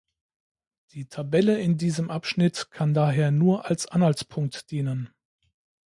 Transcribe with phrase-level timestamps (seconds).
[0.93, 5.13] Die Tabelle in diesem Abschnitt kann daher nur als Anhaltspunkt dienen.